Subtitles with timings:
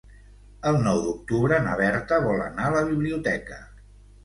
[0.71, 3.63] El nou d'octubre na Berta vol anar a la biblioteca.